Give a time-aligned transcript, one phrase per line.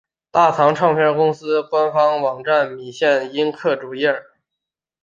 [0.31, 4.23] 大藏唱片公司官方网站米线音客主页